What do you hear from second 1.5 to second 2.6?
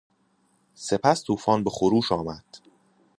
به خروش آمد.